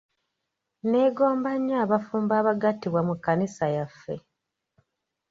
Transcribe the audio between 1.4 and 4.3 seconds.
nnyo abafumbo abagattibwa mu kkanisa yaffe.